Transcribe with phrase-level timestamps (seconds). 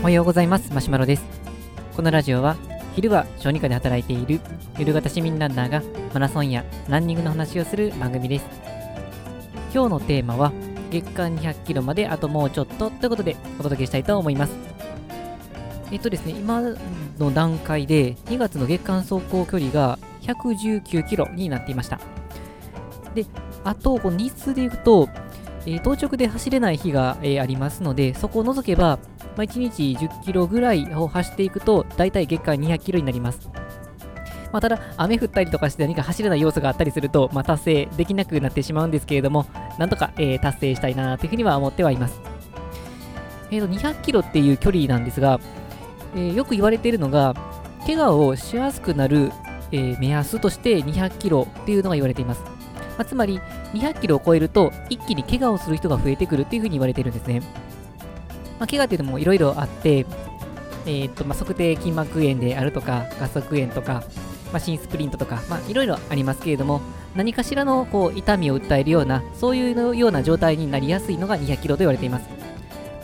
[0.02, 0.72] はようございます。
[0.72, 1.24] マシュマロです。
[1.94, 2.56] このラジオは
[2.96, 4.40] 昼は小児科で働いている
[4.76, 5.82] 夜型市民ランナーが
[6.12, 8.46] マラソンやランニングの話をする番組です。
[9.72, 10.52] 今日のテーマは
[10.90, 14.56] 月間200キロまであともうちょっとということでお届けしたいと思います。
[15.92, 16.60] えっとですね今
[17.18, 22.00] の段階で2月の月間走行距離が119キロになっていました。
[23.14, 23.26] で
[23.62, 25.08] あとこの日数でいくと
[25.68, 28.98] えー、当直で走れない日が、えー、ありますので、そこを除けば、
[29.36, 33.50] まあ、1日10キロぐらいを走っていくと、だいたい月間200キロになります。
[34.50, 39.44] まあ、ただ、雨降ったりとかして何か走れない要素があったりすると、まあ、達成できなくなってしまうんですけれども、
[39.78, 42.18] なんとか、えー、達成したいなというふうには思ってはいます。
[43.50, 45.38] えーと、200キロっていう距離なんですが、
[46.14, 47.34] えー、よく言われているのが、
[47.84, 49.32] 怪我をしやすくなる、
[49.70, 52.57] えー、目安として200キロっていうのが言われています。
[52.98, 53.40] まあ、つまり
[53.72, 57.40] 200キロを超えると一気に怪我をする人が増えてくるっていうふうに言われてるんですね。
[58.58, 60.04] まあ、怪我っていうのもいろいろあって、
[60.84, 64.02] えー、っとまあ、測定筋膜炎であるとか、ガ速炎とか、
[64.52, 66.80] まあ、新スプリントとか、いろいろありますけれども、
[67.14, 72.28] 何かしらのこう痛みを訴えるような、そういうような状態になりやすいのが200キロと言われています。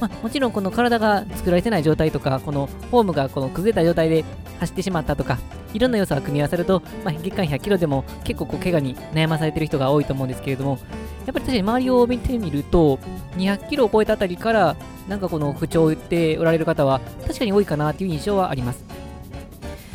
[0.00, 4.24] まあ、もちろんこの体が作られてない状態とか、このフォームがこの崩れた状態で
[4.58, 5.38] 走ってしまったとか、
[5.74, 10.78] いろんな要素が組み合わさると、まあ、月間100キロでも結構こう怪我に悩まされてる人が多いと思うんですけれども、
[11.26, 12.98] やっぱり確かに周りを見てみると、
[13.36, 14.76] 200キロを超えたあたりから、
[15.08, 18.84] なんかこの不調を言っておられる方は、確かに多いかなという印象はあります。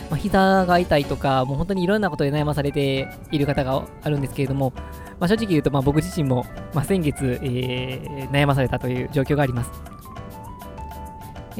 [0.09, 4.73] まあ、膝が痛いとか、もう本当にいろんなことで悩まされている方があるんですけれども、
[5.19, 9.98] まあ、正直言うと、まあ、僕自身も、まあ、先月、えー、悩まされたという状況があります。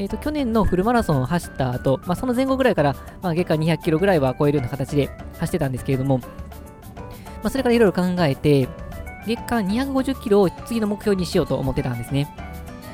[0.00, 6.26] えーと、去年のフルマラソンを走った後、まあ、その前後ぐらいから、まあ、月間200キロぐらいは超えるような形で走ってたんですけれども、ま
[7.44, 8.66] あ、それからいろいろ考えて、
[9.26, 12.34] 月間250キロを次の目標にしようと思ってたんですね。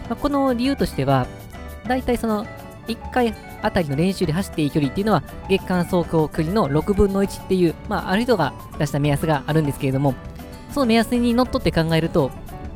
[0.08, 1.28] まあ、この理由としては、
[1.86, 2.44] だいたいその
[2.88, 10.16] 1回あたりの練習で走っていい距離っていうのは、月間走行距離の6分の1っていう、まあ、ある人が出した目安があるんですけれども、
[10.72, 12.32] その目安にのっとって考えると、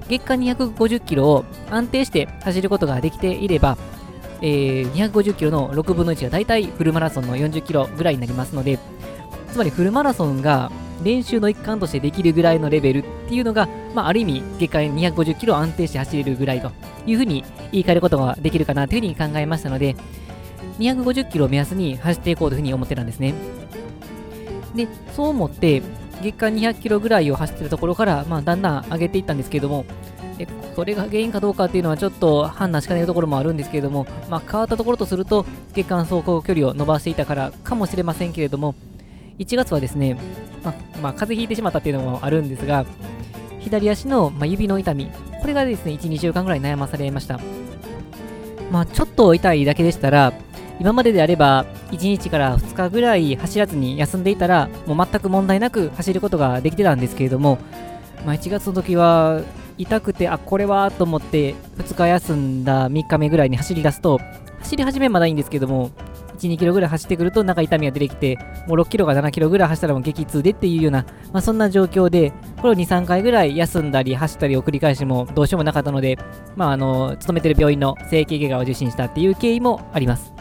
[0.09, 3.77] 月間250キロを安定して走ることができていれば、
[4.43, 8.79] えー、250キロの6分の1が大体フルマラソンの40キロぐらいになりますので、
[9.51, 10.71] つまりフルマラソンが
[11.03, 16.71] 練習の一環としてできるぐらいのレベルっていうのが、まあ、ある意味、月間250キロ安定して走れるぐらいと
[17.07, 19.97] いうふうに言い換えることができるかなというふうに考えましたので、
[20.79, 23.35] 250キロを目安に走っていこうというふうに思ってたんですね。
[24.75, 25.83] で、そう思って、
[26.23, 29.87] 月間200キロぐらいを走ってるところから、まあ、だんだん上げていったんですけれども、
[30.47, 38.75] でそれが原因かどうかっていうのはちょっと判断しかねるところもあるんですけれども、まあ、変わったところとすると月間走行距離を伸ばしていたからかもしれませんけれども
[39.39, 40.19] 1月はですね、
[40.65, 42.87] ま、まあ、風邪ひいてしまったっていうのもあるんですが
[43.59, 47.41] 左足の、ま指の痛みこれがですね12週間ぐらい悩まされました。
[48.71, 50.33] まあちょっと痛いだけでしたら
[50.79, 57.59] 今までであれば1日から2日ぐらい走らずに休んでいたらもう全く問題なく走ることができてたんですけれども、
[58.25, 59.43] まあ、1月の時は
[59.81, 64.21] 痛くて、あ、これはと思って2日休んだ3日目ぐらいに走り出すと、
[64.59, 65.91] 走り始めまだいいんですけども、
[66.39, 68.37] 1、2キロぐらい走ってくると、なんか痛みが出てきて、
[68.67, 76.19] もう6キロか7キロぐらい走ったらもう激痛でっていうような、まあ、そんな状況で、これを2、3回ぐらい休んだり走ったりを繰り返してもどうしようもなかったので、
[76.57, 80.33] まあ、あの、勤めてる病院の整形外科を受診したっていう経緯もあります。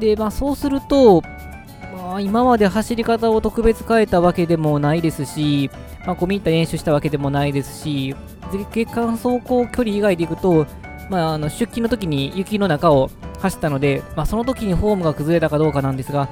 [0.00, 1.22] で、まあ、そうすると、
[2.14, 5.70] ま、今まで走り方を特別変えたわけでもないですし、
[6.06, 8.14] まあ、込み入った練習したわけでもないですし、
[8.72, 10.66] 月間走行距離以外でいくと、
[11.10, 13.10] まあ、あの出勤の時に雪の中を
[13.40, 16.28] 走ったので、まあ、その時にフォームが崩れたかどうかなんですが、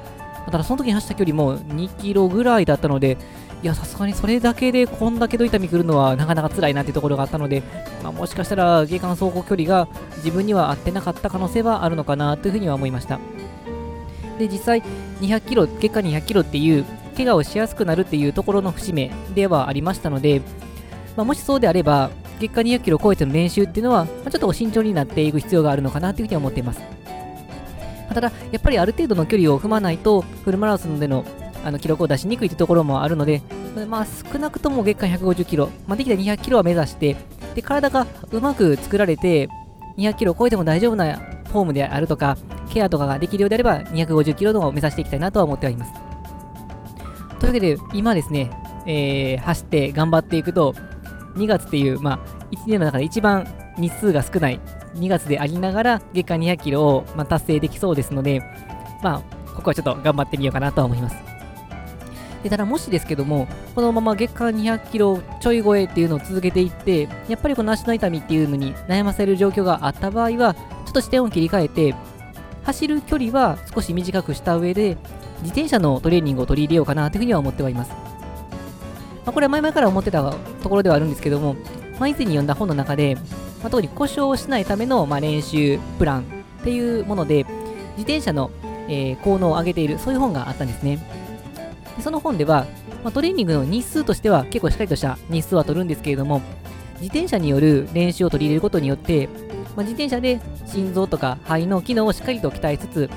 [0.47, 3.19] ただその時に走った距離も2キロぐらいだったので、
[3.63, 7.63] いや、さすがにそれだけでこんだけの痛みくるのはなかなか辛いなっていうところがあったので、
[8.03, 13.19] まあ、もしかしたら月間走行距離が自分には合ってなかった可能性はあるのかなというふうには思いました。
[14.43, 14.83] で、実際
[15.21, 16.85] 200キロ、月間200キロっていう
[17.17, 20.41] 怪我をしやすくなるっていうところの節目ではありましたので、
[21.17, 22.11] まあ、もしそうであれば、
[22.41, 26.81] 月間200キロ超えての練習っていうのは、まあ、ちょっと慎重になっていく必要があるのかなというふうに思っています。
[28.13, 31.25] ただ、やっぱりある程度の距離を踏まないと、フルマラソンでの
[31.65, 33.41] あの記録を出しにくいというところもあるので、
[33.89, 37.17] まあ、少なくとも月間150キロ、まあ、できた200キロは目指して、
[37.55, 39.49] で体がうまく作られて、
[39.97, 41.17] 200キロを超えても大丈夫な
[41.53, 42.37] フォームであるとか、
[42.73, 45.93] ケアとかができるようであれば、250キロを目指していきたいなとは思ってはいます。
[47.39, 48.51] というわけで、今ですね、
[48.87, 50.75] えー、走って頑張っていくと、
[51.37, 52.19] 2月っていう、まあ、
[52.51, 53.47] 1年の中で一番
[53.79, 54.61] 日数が少ない
[54.95, 58.43] 2月でありながら、月間200キロを、まあ、達成できそうですので、
[59.03, 61.17] まあ、ここはちょっと頑張ってみようかなとは思います。
[62.43, 71.95] でただもしですけども、このまま月間200キロちょい超えっていうのを続けていって、やっぱりこの足の痛みっていうのに悩ませる状況があった場合は、ちょっと視点を切り替えて、
[72.65, 74.97] 走る距離は少し短くした上で、
[75.43, 77.91] 自転車のトレーニングを取り入れようかなというふうには思ってはいます。
[77.91, 77.97] ま
[79.27, 80.33] あ、これは前々から思ってた
[80.63, 81.55] ところではあるんですけども、
[81.99, 83.17] まあ、以前に読んだ本の中で、
[83.61, 86.25] まあ、特に故障をしないための、まあ、練習プランっ
[86.65, 87.45] ていうもので、
[87.97, 88.51] 自転車の、
[88.89, 90.99] えー、効能を上げている、そういう本があったんですね。
[91.97, 92.67] でその本では、
[93.05, 96.41] まあ、トレーニングの日数としては結構しっかりとした日数は取るんですけれども、
[97.01, 99.29] 自転車による練習を取り入れることによって、
[99.77, 103.11] まあ、自転車で心臓とか肺の機能をしっかりと鍛えつつ、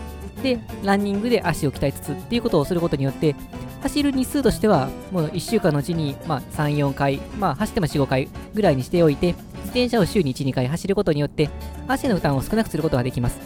[0.44, 3.36] で、ランニングで足を鍛えつつっていうことをすることによって、
[3.81, 11.50] 走る日数としては、もう1週間のうちに、まあ、3、4回、まあ、走っても4、5回ぐらいにしておいて、自転車を週に1、2回走ることによって、
[11.88, 13.40] 足の負担を少なくすることができます。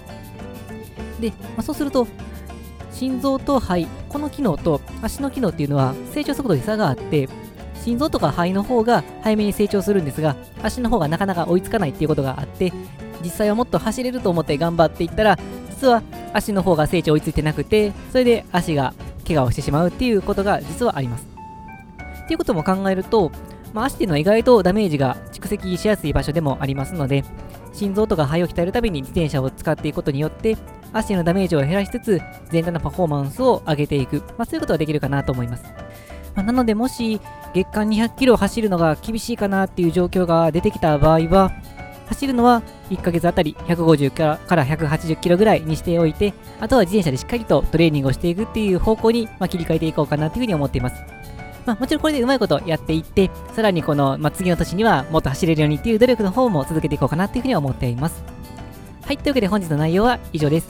[1.20, 2.08] で、まあ、そうすると、
[2.92, 7.30] 心臓と肺、この機能と足の機能っていうのは成長速度に差があって、
[7.84, 12.74] 心臓とか肺の方が早めに成長するんですが、足の方がなかなか追いつかないっていうことがあって、
[13.22, 15.38] 実際はもっと走れると思って頑張っていったら、
[15.70, 16.04] 実は
[16.34, 18.94] 足の方が成長追いついてなくて、それで足が
[19.26, 21.28] 怪我をしてしまうっていうことが実はあります。
[22.24, 23.32] っていうことも考えると、
[23.74, 27.24] まあ、足っていうのは意外とダメージが蓄積しやすい場所でもありますので、
[27.74, 30.58] 心臓とか肺を鍛えるたびに自転車を使っていくことによって、
[30.92, 35.64] 足のダメージを減らしつつ、全体のパフォーマンスを上げていく、まあ、そういうことができるかなと思います。
[36.36, 37.22] まあ、なので、もし
[37.54, 41.52] 月間200キロ走るのが厳しいかなっていう状況が出てきた場合は、
[42.08, 50.96] 走るのは1ヶ月あたり150から180キロぐらいにしておいて、あとは自転車でしっかりとトレーニングをしていくっていう方向に、まあ、切り替えていこうかなというふうに思っています。
[51.66, 58.24] まあ、もちろんこれでうまいことやっていって、さらにこの、まあ、次の年にはもっと走れるようにっていう努力の方も続けていこうかなというふうに思っています。
[59.06, 60.70] はい、というわけで本日の内容は以上です。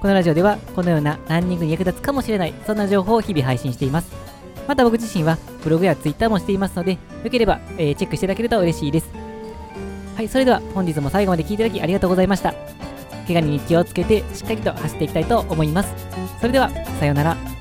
[0.00, 4.31] このラジオではこのようなランニングに役立つかもしれない、そんな情報を日々配信しています。
[4.68, 9.10] また僕自身はブログやツイッターもしていますので、よければ、えー、チェックしていただけると嬉しいです。
[10.16, 12.54] はい、それでは本日も最後まで聴いていただきありがとうございました。
[13.26, 15.94] 怪我に気をつけてしっかりと走っていきたいと思います。
[16.40, 17.51] それでは、さようなら。